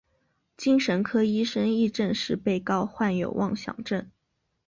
[0.57, 4.09] 精神科医生亦证实被告患有妄想症。